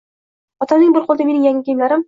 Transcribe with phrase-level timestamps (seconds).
[0.65, 1.99] Otamning bir qo‘lida mening yangi kiyimlarim